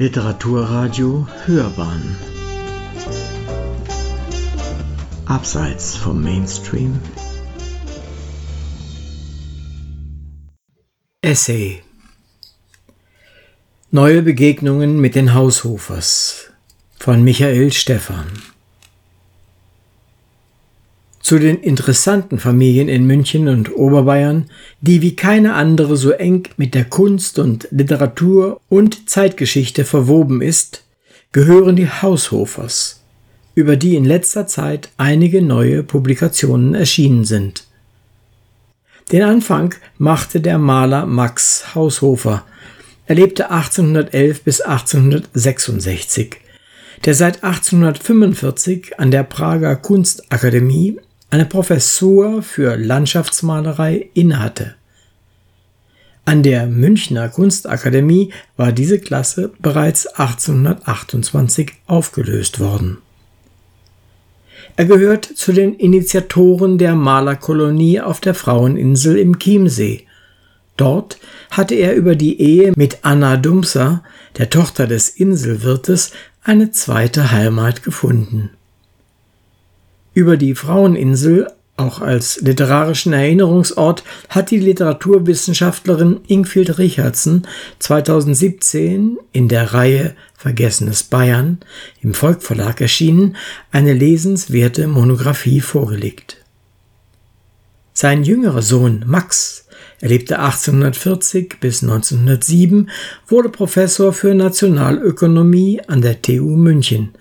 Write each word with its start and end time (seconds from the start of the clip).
Literaturradio 0.00 1.26
Hörbahn. 1.44 2.16
Abseits 5.26 5.96
vom 5.96 6.22
Mainstream. 6.22 7.00
Essay. 11.20 11.82
Neue 13.90 14.22
Begegnungen 14.22 15.00
mit 15.00 15.16
den 15.16 15.34
Haushofers 15.34 16.52
von 17.00 17.24
Michael 17.24 17.72
Stephan 17.72 18.26
zu 21.28 21.38
den 21.38 21.60
interessanten 21.60 22.38
Familien 22.38 22.88
in 22.88 23.06
München 23.06 23.48
und 23.48 23.76
Oberbayern, 23.76 24.46
die 24.80 25.02
wie 25.02 25.14
keine 25.14 25.52
andere 25.52 25.98
so 25.98 26.12
eng 26.12 26.48
mit 26.56 26.74
der 26.74 26.86
Kunst 26.86 27.38
und 27.38 27.68
Literatur 27.70 28.62
und 28.70 29.10
Zeitgeschichte 29.10 29.84
verwoben 29.84 30.40
ist, 30.40 30.84
gehören 31.32 31.76
die 31.76 31.90
Haushofers, 31.90 33.02
über 33.54 33.76
die 33.76 33.94
in 33.94 34.06
letzter 34.06 34.46
Zeit 34.46 34.88
einige 34.96 35.42
neue 35.42 35.82
Publikationen 35.82 36.74
erschienen 36.74 37.26
sind. 37.26 37.66
Den 39.12 39.20
Anfang 39.20 39.74
machte 39.98 40.40
der 40.40 40.56
Maler 40.56 41.04
Max 41.04 41.74
Haushofer. 41.74 42.46
Er 43.04 43.16
lebte 43.16 43.50
1811 43.50 44.44
bis 44.44 44.62
1866, 44.62 46.36
der 47.04 47.12
seit 47.12 47.44
1845 47.44 48.98
an 48.98 49.10
der 49.10 49.24
Prager 49.24 49.76
Kunstakademie 49.76 50.96
eine 51.30 51.44
Professur 51.44 52.42
für 52.42 52.76
Landschaftsmalerei 52.76 54.08
innehatte. 54.14 54.74
An 56.24 56.42
der 56.42 56.66
Münchner 56.66 57.28
Kunstakademie 57.28 58.32
war 58.56 58.72
diese 58.72 58.98
Klasse 58.98 59.50
bereits 59.60 60.06
1828 60.06 61.72
aufgelöst 61.86 62.60
worden. 62.60 62.98
Er 64.76 64.84
gehört 64.84 65.24
zu 65.24 65.52
den 65.52 65.74
Initiatoren 65.74 66.78
der 66.78 66.94
Malerkolonie 66.94 68.00
auf 68.00 68.20
der 68.20 68.34
Fraueninsel 68.34 69.16
im 69.18 69.38
Chiemsee. 69.38 70.06
Dort 70.76 71.18
hatte 71.50 71.74
er 71.74 71.94
über 71.94 72.14
die 72.14 72.40
Ehe 72.40 72.72
mit 72.76 72.98
Anna 73.02 73.36
Dumser, 73.36 74.04
der 74.36 74.50
Tochter 74.50 74.86
des 74.86 75.08
Inselwirtes, 75.08 76.12
eine 76.44 76.70
zweite 76.70 77.32
Heimat 77.32 77.82
gefunden. 77.82 78.50
Über 80.18 80.36
die 80.36 80.56
Fraueninsel, 80.56 81.46
auch 81.76 82.00
als 82.00 82.40
literarischen 82.40 83.12
Erinnerungsort, 83.12 84.02
hat 84.28 84.50
die 84.50 84.58
Literaturwissenschaftlerin 84.58 86.18
Ingfield 86.26 86.76
Richardson 86.78 87.46
2017 87.78 89.16
in 89.30 89.46
der 89.46 89.74
Reihe 89.74 90.16
Vergessenes 90.36 91.04
Bayern 91.04 91.58
im 92.00 92.14
Volkverlag 92.14 92.80
erschienen 92.80 93.36
eine 93.70 93.92
lesenswerte 93.92 94.88
Monographie 94.88 95.60
vorgelegt. 95.60 96.38
Sein 97.92 98.24
jüngerer 98.24 98.62
Sohn 98.62 99.04
Max 99.06 99.68
er 100.00 100.08
lebte 100.08 100.40
1840 100.40 101.60
bis 101.60 101.84
1907, 101.84 102.90
wurde 103.28 103.50
Professor 103.50 104.12
für 104.12 104.34
Nationalökonomie 104.34 105.80
an 105.86 106.02
der 106.02 106.22
TU 106.22 106.56
München 106.56 107.14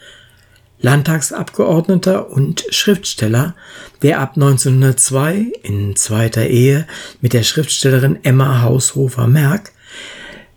Landtagsabgeordneter 0.80 2.30
und 2.30 2.66
Schriftsteller, 2.70 3.56
der 4.02 4.20
ab 4.20 4.34
1902 4.36 5.52
in 5.64 5.96
zweiter 5.96 6.48
Ehe 6.48 6.88
mit 7.22 7.34
der 7.34 7.44
Schriftstellerin 7.44 8.20
Emma 8.24 8.62
Haushofer-Merck 8.62 9.72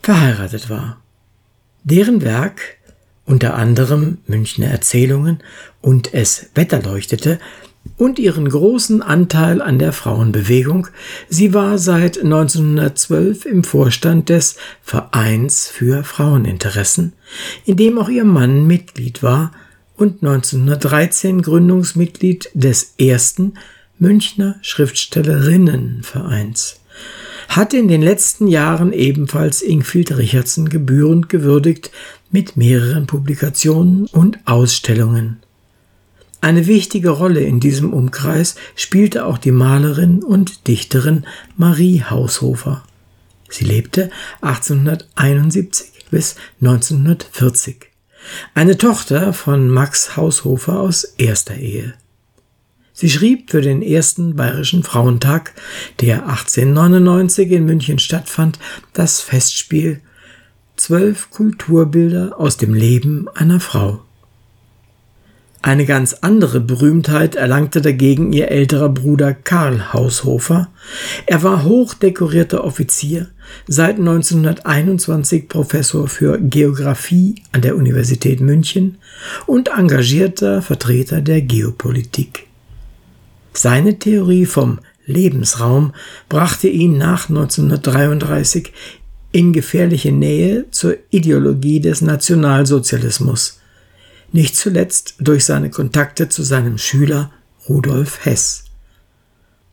verheiratet 0.02 0.68
war. 0.68 1.00
Deren 1.84 2.22
Werk, 2.22 2.76
unter 3.24 3.54
anderem 3.54 4.18
Münchner 4.26 4.66
Erzählungen 4.66 5.42
und 5.80 6.12
Es 6.12 6.50
Wetterleuchtete, 6.54 7.38
und 7.96 8.18
ihren 8.18 8.48
großen 8.48 9.02
Anteil 9.02 9.62
an 9.62 9.78
der 9.78 9.92
Frauenbewegung. 9.92 10.88
Sie 11.28 11.54
war 11.54 11.78
seit 11.78 12.18
1912 12.18 13.46
im 13.46 13.64
Vorstand 13.64 14.28
des 14.28 14.56
Vereins 14.82 15.66
für 15.66 16.04
Fraueninteressen, 16.04 17.14
in 17.64 17.76
dem 17.76 17.98
auch 17.98 18.08
ihr 18.08 18.24
Mann 18.24 18.66
Mitglied 18.66 19.22
war 19.22 19.52
und 20.00 20.22
1913 20.22 21.42
Gründungsmitglied 21.42 22.48
des 22.54 22.94
ersten 22.98 23.52
Münchner 23.98 24.56
Schriftstellerinnenvereins, 24.62 26.80
hat 27.48 27.74
in 27.74 27.88
den 27.88 28.00
letzten 28.00 28.46
Jahren 28.46 28.94
ebenfalls 28.94 29.60
Ingfield 29.60 30.16
Richardson 30.16 30.70
gebührend 30.70 31.28
gewürdigt 31.28 31.90
mit 32.30 32.56
mehreren 32.56 33.06
Publikationen 33.06 34.06
und 34.06 34.38
Ausstellungen. 34.46 35.40
Eine 36.40 36.66
wichtige 36.66 37.10
Rolle 37.10 37.40
in 37.40 37.60
diesem 37.60 37.92
Umkreis 37.92 38.54
spielte 38.76 39.26
auch 39.26 39.36
die 39.36 39.52
Malerin 39.52 40.22
und 40.22 40.66
Dichterin 40.66 41.26
Marie 41.58 42.02
Haushofer. 42.02 42.82
Sie 43.50 43.66
lebte 43.66 44.08
1871 44.40 46.06
bis 46.10 46.36
1940 46.62 47.89
eine 48.54 48.76
Tochter 48.78 49.32
von 49.32 49.68
Max 49.68 50.16
Haushofer 50.16 50.80
aus 50.80 51.04
erster 51.04 51.56
Ehe. 51.56 51.94
Sie 52.92 53.08
schrieb 53.08 53.50
für 53.50 53.62
den 53.62 53.80
ersten 53.80 54.36
Bayerischen 54.36 54.82
Frauentag, 54.82 55.54
der 56.00 56.26
1899 56.28 57.50
in 57.50 57.64
München 57.64 57.98
stattfand, 57.98 58.58
das 58.92 59.20
Festspiel 59.20 60.00
Zwölf 60.76 61.30
Kulturbilder 61.30 62.38
aus 62.38 62.56
dem 62.56 62.72
Leben 62.72 63.28
einer 63.34 63.60
Frau. 63.60 64.02
Eine 65.62 65.84
ganz 65.84 66.14
andere 66.22 66.58
Berühmtheit 66.58 67.34
erlangte 67.34 67.82
dagegen 67.82 68.32
ihr 68.32 68.50
älterer 68.50 68.88
Bruder 68.88 69.34
Karl 69.34 69.92
Haushofer. 69.92 70.68
Er 71.26 71.42
war 71.42 71.64
hochdekorierter 71.64 72.64
Offizier, 72.64 73.28
seit 73.68 73.98
1921 73.98 75.50
Professor 75.50 76.08
für 76.08 76.38
Geographie 76.40 77.42
an 77.52 77.60
der 77.60 77.76
Universität 77.76 78.40
München 78.40 78.96
und 79.46 79.68
engagierter 79.68 80.62
Vertreter 80.62 81.20
der 81.20 81.42
Geopolitik. 81.42 82.46
Seine 83.52 83.98
Theorie 83.98 84.46
vom 84.46 84.78
Lebensraum 85.04 85.92
brachte 86.30 86.68
ihn 86.68 86.96
nach 86.96 87.28
1933 87.28 88.72
in 89.32 89.52
gefährliche 89.52 90.10
Nähe 90.10 90.70
zur 90.70 90.96
Ideologie 91.10 91.80
des 91.80 92.00
Nationalsozialismus 92.00 93.59
nicht 94.32 94.56
zuletzt 94.56 95.14
durch 95.18 95.44
seine 95.44 95.70
Kontakte 95.70 96.28
zu 96.28 96.42
seinem 96.42 96.78
Schüler 96.78 97.30
Rudolf 97.68 98.24
Hess. 98.24 98.64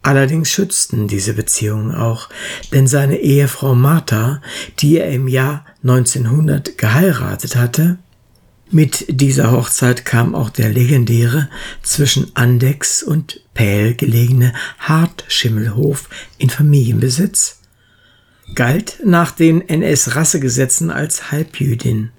Allerdings 0.02 0.50
schützten 0.50 1.08
diese 1.08 1.34
Beziehungen 1.34 1.94
auch, 1.94 2.30
denn 2.72 2.88
seine 2.88 3.18
Ehefrau 3.18 3.76
Martha, 3.76 4.42
die 4.80 4.98
er 4.98 5.12
im 5.12 5.28
Jahr 5.28 5.66
1900 5.84 6.78
geheiratet 6.78 7.56
hatte, 7.56 7.98
mit 8.70 9.06
dieser 9.08 9.52
Hochzeit 9.52 10.04
kam 10.04 10.36
auch 10.36 10.50
der 10.50 10.70
legendäre 10.70 11.50
zwischen 11.84 12.32
Andex 12.36 13.02
und 13.02 13.42
Pähl 13.54 13.96
gelegene 13.96 14.54
Hartschimmelhof 14.80 16.10
in 16.38 16.50
Familienbesitz, 16.50 17.62
galt 18.56 19.02
nach 19.06 19.32
den 19.32 19.62
NS-Rassegesetzen 19.68 20.92
als 20.92 21.32
Halbjüdin. 21.32 22.12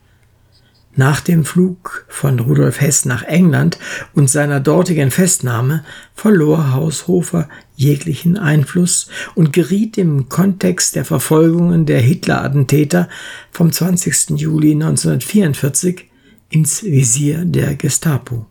Nach 0.98 1.20
dem 1.20 1.44
Flug 1.44 2.06
von 2.08 2.40
Rudolf 2.40 2.80
Hess 2.80 3.04
nach 3.04 3.22
England 3.22 3.78
und 4.14 4.28
seiner 4.28 4.58
dortigen 4.58 5.12
Festnahme 5.12 5.84
verlor 6.12 6.72
Haushofer 6.72 7.48
jeglichen 7.76 8.36
Einfluss 8.36 9.08
und 9.36 9.52
geriet 9.52 9.96
im 9.96 10.28
Kontext 10.28 10.96
der 10.96 11.04
Verfolgungen 11.04 11.86
der 11.86 12.00
Hitler-Attentäter 12.00 13.08
vom 13.52 13.70
20. 13.70 14.40
Juli 14.40 14.72
1944 14.72 16.06
ins 16.50 16.82
Visier 16.82 17.44
der 17.44 17.76
Gestapo. 17.76 18.46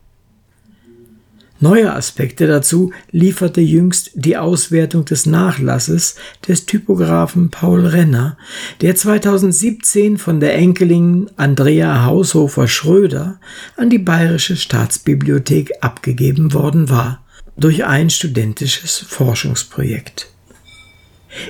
Neue 1.59 1.91
Aspekte 1.91 2.45
dazu 2.45 2.91
lieferte 3.11 3.61
jüngst 3.61 4.11
die 4.13 4.37
Auswertung 4.37 5.05
des 5.05 5.25
Nachlasses 5.25 6.15
des 6.47 6.67
Typografen 6.67 7.49
Paul 7.49 7.87
Renner, 7.87 8.37
der 8.81 8.95
2017 8.95 10.19
von 10.19 10.39
der 10.39 10.53
Enkelin 10.53 11.31
Andrea 11.35 12.05
Haushofer 12.05 12.67
Schröder 12.67 13.39
an 13.75 13.89
die 13.89 13.97
Bayerische 13.97 14.55
Staatsbibliothek 14.55 15.71
abgegeben 15.81 16.53
worden 16.53 16.89
war, 16.89 17.23
durch 17.57 17.85
ein 17.85 18.11
studentisches 18.11 18.99
Forschungsprojekt. 18.99 20.27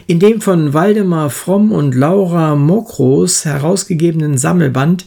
In 0.06 0.20
dem 0.20 0.40
von 0.40 0.74
Waldemar 0.74 1.30
Fromm 1.30 1.74
und 1.74 1.94
Laura 1.96 2.56
Mokros 2.56 3.44
herausgegebenen 3.44 4.38
Sammelband 4.38 5.06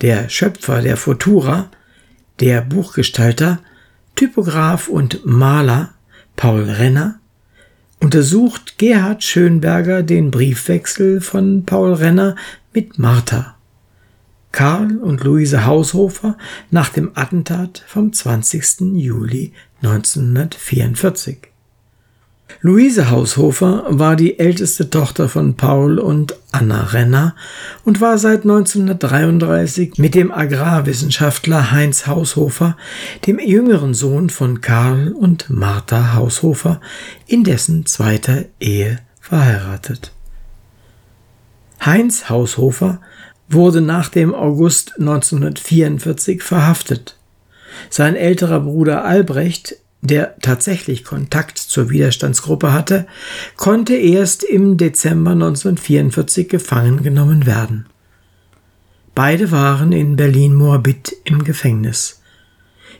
Der 0.00 0.28
Schöpfer 0.28 0.80
der 0.80 0.96
Futura, 0.96 1.70
der 2.40 2.60
Buchgestalter 2.62 3.60
Typograph 4.18 4.88
und 4.88 5.24
Maler 5.24 5.94
Paul 6.34 6.64
Renner 6.64 7.20
untersucht 8.00 8.76
Gerhard 8.76 9.22
Schönberger 9.22 10.02
den 10.02 10.32
Briefwechsel 10.32 11.20
von 11.20 11.64
Paul 11.64 11.92
Renner 11.92 12.34
mit 12.72 12.98
Martha. 12.98 13.54
Karl 14.50 14.96
und 14.96 15.22
Luise 15.22 15.66
Haushofer 15.66 16.36
nach 16.72 16.88
dem 16.88 17.12
Attentat 17.14 17.84
vom 17.86 18.12
20. 18.12 18.96
Juli 18.96 19.52
1944. 19.82 21.38
Luise 22.60 23.10
Haushofer 23.10 23.84
war 23.88 24.16
die 24.16 24.38
älteste 24.38 24.90
Tochter 24.90 25.28
von 25.28 25.54
Paul 25.54 25.98
und 25.98 26.34
Anna 26.50 26.82
Renner 26.84 27.36
und 27.84 28.00
war 28.00 28.18
seit 28.18 28.42
1933 28.42 29.98
mit 29.98 30.14
dem 30.14 30.32
Agrarwissenschaftler 30.32 31.70
Heinz 31.70 32.06
Haushofer, 32.06 32.76
dem 33.26 33.38
jüngeren 33.38 33.94
Sohn 33.94 34.28
von 34.28 34.60
Karl 34.60 35.12
und 35.12 35.50
Martha 35.50 36.14
Haushofer, 36.14 36.80
in 37.26 37.44
dessen 37.44 37.86
zweiter 37.86 38.46
Ehe 38.58 38.98
verheiratet. 39.20 40.12
Heinz 41.84 42.28
Haushofer 42.28 43.00
wurde 43.48 43.80
nach 43.80 44.08
dem 44.08 44.34
August 44.34 44.98
1944 44.98 46.42
verhaftet. 46.42 47.16
Sein 47.88 48.16
älterer 48.16 48.60
Bruder 48.60 49.04
Albrecht 49.04 49.76
der 50.00 50.36
tatsächlich 50.40 51.04
Kontakt 51.04 51.58
zur 51.58 51.90
Widerstandsgruppe 51.90 52.72
hatte, 52.72 53.06
konnte 53.56 53.94
erst 53.94 54.44
im 54.44 54.76
Dezember 54.76 55.32
1944 55.32 56.48
gefangen 56.48 57.02
genommen 57.02 57.46
werden. 57.46 57.86
Beide 59.14 59.50
waren 59.50 59.90
in 59.92 60.14
Berlin-Moabit 60.16 61.16
im 61.24 61.42
Gefängnis. 61.42 62.17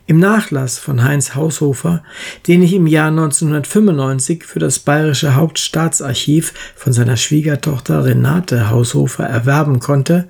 Im 0.07 0.19
Nachlass 0.19 0.79
von 0.79 1.05
Heinz 1.05 1.35
Haushofer, 1.35 2.03
den 2.47 2.63
ich 2.63 2.73
im 2.73 2.87
Jahr 2.87 3.09
1995 3.09 4.45
für 4.45 4.59
das 4.59 4.79
Bayerische 4.79 5.35
Hauptstaatsarchiv 5.35 6.55
von 6.75 6.93
seiner 6.93 7.17
Schwiegertochter 7.17 8.05
Renate 8.05 8.71
Haushofer 8.71 9.25
erwerben 9.25 9.81
konnte, 9.81 10.29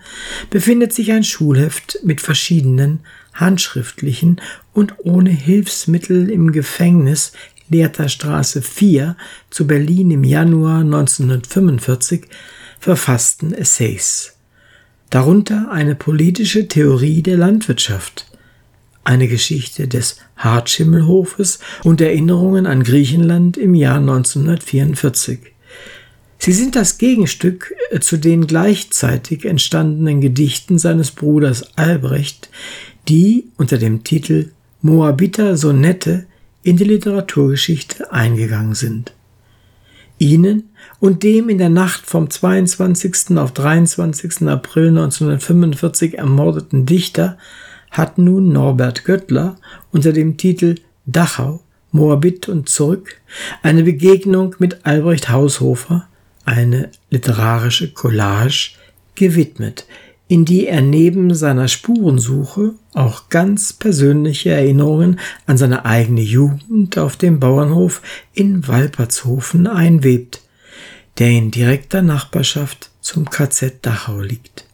befindet 0.51 0.93
sich 0.93 1.13
ein 1.13 1.23
Schulheft 1.23 2.01
mit 2.03 2.21
verschiedenen 2.21 3.01
handschriftlichen 3.35 4.41
und 4.73 4.95
ohne 4.99 5.31
Hilfsmittel 5.31 6.29
im 6.29 6.51
Gefängnis 6.53 7.33
Lehrterstraße 7.69 8.63
4 8.63 9.17
zu 9.51 9.67
Berlin 9.67 10.11
im 10.11 10.25
Januar 10.25 10.81
1945 10.81 12.27
verfassten 12.81 13.53
Essays. 13.53 14.35
Darunter 15.11 15.71
eine 15.71 15.95
politische 15.95 16.69
Theorie 16.69 17.23
der 17.23 17.39
Landwirtschaft, 17.39 18.28
eine 19.09 19.27
Geschichte 19.27 19.89
des 19.89 20.19
Hartschimmelhofes 20.37 21.61
und 21.83 22.03
Erinnerungen 22.03 22.67
an 22.67 22.83
Griechenland 22.83 23.57
im 23.57 23.75
Jahr 23.75 23.97
1944. 23.97 25.39
Sie 26.39 26.53
sind 26.53 26.77
das 26.77 26.99
Gegenstück 26.99 27.75
zu 28.01 28.19
den 28.19 28.47
gleichzeitig 28.47 29.47
entstandenen 29.47 30.21
Gedichten 30.21 30.79
seines 30.79 31.11
Bruders 31.11 31.77
Albrecht, 31.77 32.51
die 33.09 33.47
unter 33.57 33.79
dem 33.79 34.05
Titel 34.05 34.51
Moabiter 34.83 35.57
Sonette 35.57 36.27
in 36.63 36.77
die 36.77 36.85
Literaturgeschichte 36.85 38.13
eingegangen 38.13 38.75
sind. 38.75 39.15
Ihnen 40.19 40.65
und 41.01 41.23
dem 41.23 41.49
in 41.49 41.57
der 41.57 41.71
Nacht 41.71 42.05
vom 42.05 42.29
22. 42.29 43.39
auf 43.39 43.53
23. 43.53 44.47
April 44.49 44.89
1945 44.89 46.19
ermordeten 46.19 46.85
Dichter 46.85 47.39
hat 47.91 48.19
nun 48.19 48.53
Norbert 48.53 49.05
Göttler 49.05 49.57
unter 49.93 50.13
dem 50.13 50.37
Titel 50.37 50.77
Dachau, 51.07 51.61
Moabit 51.91 52.49
und 52.49 52.69
zurück 52.69 53.21
eine 53.63 53.83
Begegnung 53.83 54.55
mit 54.59 54.85
Albrecht 54.85 55.31
Haushofer, 55.31 56.07
eine 56.45 56.91
literarische 57.11 57.93
Collage, 57.93 58.73
gewidmet, 59.15 59.87
in 60.29 60.45
die 60.45 60.67
er 60.67 60.83
neben 60.83 61.35
seiner 61.35 61.69
Spurensuche 61.69 62.75
auch 62.93 63.29
ganz 63.31 63.73
persönliche 63.73 64.51
Erinnerungen 64.51 65.19
an 65.47 65.57
seine 65.57 65.85
eigene 65.85 66.21
Jugend 66.21 66.99
auf 66.99 67.17
dem 67.17 67.41
Bauernhof 67.41 68.03
in 68.35 68.69
Walpertshofen 68.69 69.67
einwebt, 69.67 70.43
der 71.19 71.31
in 71.31 71.51
direkter 71.51 72.03
Nachbarschaft 72.03 72.91
zum 73.01 73.29
KZ 73.29 73.79
Dachau 73.83 74.21
liegt. 74.21 74.68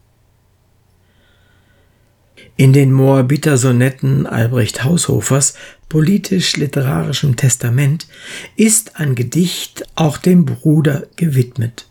In 2.57 2.73
den 2.73 2.93
Moabiter 2.93 3.57
Sonetten 3.59 4.27
Albrecht 4.27 4.85
Haushofers 4.85 5.55
politisch-literarischem 5.89 7.35
Testament 7.35 8.07
ist 8.55 9.01
ein 9.01 9.17
Gedicht 9.17 9.85
auch 9.97 10.19
dem 10.19 10.45
Bruder 10.45 11.07
gewidmet. 11.17 11.89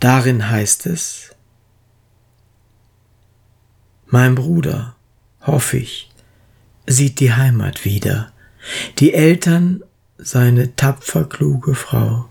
Darin 0.00 0.50
heißt 0.50 0.86
es, 0.86 1.30
mein 4.06 4.34
Bruder, 4.34 4.94
hoffe 5.40 5.78
ich, 5.78 6.10
sieht 6.86 7.18
die 7.20 7.32
Heimat 7.32 7.86
wieder, 7.86 8.32
die 8.98 9.14
Eltern 9.14 9.82
seine 10.18 10.76
tapfer 10.76 11.24
kluge 11.24 11.74
Frau, 11.74 12.28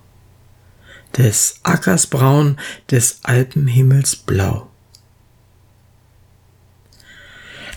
des 1.17 1.59
Ackers 1.63 2.07
braun, 2.07 2.57
des 2.89 3.19
Alpenhimmels 3.23 4.15
blau. 4.15 4.69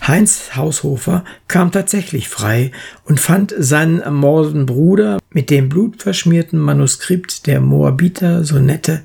Heinz 0.07 0.55
Haushofer 0.55 1.25
kam 1.47 1.71
tatsächlich 1.71 2.29
frei 2.29 2.71
und 3.03 3.19
fand 3.19 3.53
seinen 3.57 3.99
ermordeten 3.99 4.65
Bruder 4.65 5.19
mit 5.31 5.49
dem 5.49 5.67
blutverschmierten 5.67 6.59
Manuskript 6.59 7.45
der 7.45 7.59
Moabiter 7.59 8.45
Sonette 8.45 9.03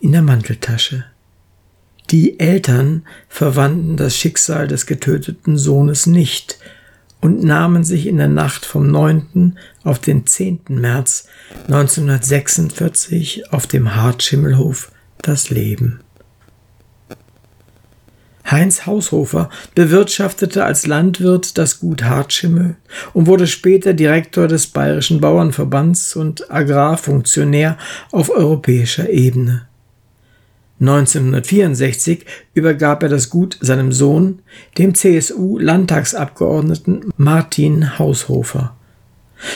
in 0.00 0.12
der 0.12 0.22
Manteltasche. 0.22 1.04
Die 2.10 2.38
Eltern 2.38 3.02
verwandten 3.28 3.96
das 3.96 4.16
Schicksal 4.16 4.68
des 4.68 4.86
getöteten 4.86 5.56
Sohnes 5.56 6.06
nicht 6.06 6.58
und 7.20 7.42
nahmen 7.42 7.82
sich 7.82 8.06
in 8.06 8.18
der 8.18 8.28
Nacht 8.28 8.64
vom 8.66 8.90
9. 8.90 9.58
auf 9.82 9.98
den 9.98 10.26
10. 10.26 10.60
März 10.68 11.26
1946 11.66 13.50
auf 13.52 13.66
dem 13.66 13.96
Hartschimmelhof 13.96 14.92
das 15.22 15.50
Leben. 15.50 16.03
Heinz 18.50 18.86
Haushofer 18.86 19.48
bewirtschaftete 19.74 20.64
als 20.64 20.86
Landwirt 20.86 21.56
das 21.56 21.80
Gut 21.80 22.04
Hartschimmel 22.04 22.76
und 23.12 23.26
wurde 23.26 23.46
später 23.46 23.94
Direktor 23.94 24.48
des 24.48 24.66
Bayerischen 24.66 25.20
Bauernverbands 25.20 26.14
und 26.14 26.50
Agrarfunktionär 26.50 27.78
auf 28.12 28.28
europäischer 28.30 29.08
Ebene. 29.08 29.66
1964 30.80 32.26
übergab 32.52 33.02
er 33.02 33.08
das 33.08 33.30
Gut 33.30 33.56
seinem 33.60 33.92
Sohn, 33.92 34.40
dem 34.76 34.94
CSU-Landtagsabgeordneten 34.94 37.10
Martin 37.16 37.98
Haushofer. 37.98 38.76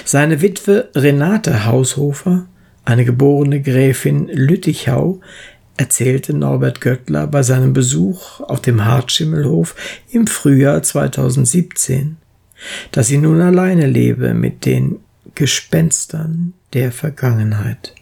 Seine 0.04 0.40
Witwe 0.40 0.88
Renate 0.94 1.66
Haushofer, 1.66 2.46
eine 2.84 3.04
geborene 3.04 3.60
Gräfin 3.60 4.28
Lüttichau, 4.28 5.20
erzählte 5.78 6.34
Norbert 6.34 6.80
Göttler 6.80 7.26
bei 7.26 7.42
seinem 7.42 7.72
Besuch 7.72 8.40
auf 8.40 8.60
dem 8.60 8.84
Hartschimmelhof 8.84 9.74
im 10.10 10.26
Frühjahr 10.26 10.82
2017, 10.82 12.16
dass 12.90 13.06
sie 13.06 13.18
nun 13.18 13.40
alleine 13.40 13.86
lebe 13.86 14.34
mit 14.34 14.66
den 14.66 14.98
Gespenstern 15.34 16.52
der 16.74 16.92
Vergangenheit. 16.92 17.94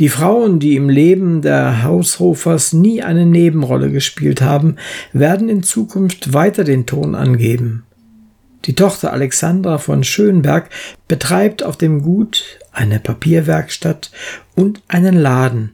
Die 0.00 0.08
Frauen, 0.08 0.58
die 0.58 0.76
im 0.76 0.88
Leben 0.88 1.42
der 1.42 1.82
Haushofers 1.82 2.72
nie 2.72 3.02
eine 3.02 3.26
Nebenrolle 3.26 3.90
gespielt 3.90 4.42
haben, 4.42 4.76
werden 5.12 5.48
in 5.48 5.62
Zukunft 5.62 6.32
weiter 6.32 6.64
den 6.64 6.86
Ton 6.86 7.14
angeben. 7.14 7.84
Die 8.64 8.74
Tochter 8.74 9.12
Alexandra 9.12 9.78
von 9.78 10.02
Schönberg 10.02 10.70
betreibt 11.06 11.62
auf 11.62 11.76
dem 11.76 12.02
Gut 12.02 12.58
eine 12.72 12.98
Papierwerkstatt 12.98 14.10
und 14.56 14.82
einen 14.88 15.16
Laden 15.16 15.72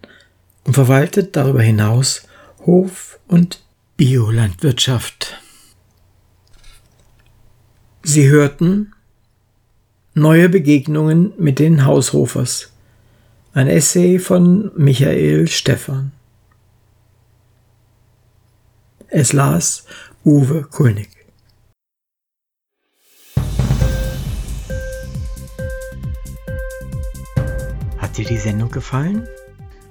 und 0.64 0.74
verwaltet 0.74 1.36
darüber 1.36 1.62
hinaus 1.62 2.26
Hof- 2.66 3.18
und 3.28 3.62
Biolandwirtschaft. 3.96 5.40
Sie 8.02 8.28
hörten 8.28 8.92
neue 10.14 10.48
Begegnungen 10.48 11.32
mit 11.38 11.58
den 11.58 11.84
Haushofers 11.84 12.72
ein 13.52 13.68
Essay 13.68 14.18
von 14.18 14.72
Michael 14.76 15.46
Stephan. 15.46 16.12
Es 19.08 19.32
las 19.32 19.86
Uwe 20.24 20.64
Kulnig. 20.64 21.08
Hat 27.98 28.16
dir 28.16 28.24
die 28.24 28.38
Sendung 28.38 28.70
gefallen? 28.70 29.28